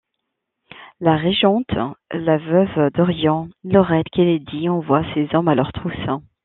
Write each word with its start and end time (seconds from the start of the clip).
La 0.99 1.15
régente, 1.15 1.75
la 2.11 2.37
veuve 2.39 2.89
d'Orion 2.95 3.51
Laurel 3.63 4.03
Kennedy 4.11 4.67
envoie 4.67 5.03
ses 5.13 5.29
hommes 5.35 5.47
à 5.47 5.53
leurs 5.53 5.73
trousses. 5.73 6.23